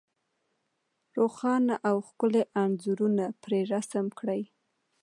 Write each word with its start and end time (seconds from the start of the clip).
روښانه 1.17 1.75
او 1.89 1.95
ښکلي 2.07 2.43
انځورونه 2.63 3.25
پرې 3.43 3.59
رسم 3.73 4.05
کړي. 4.19 4.41